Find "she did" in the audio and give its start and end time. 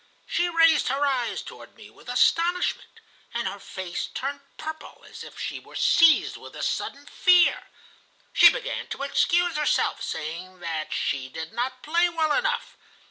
10.91-11.53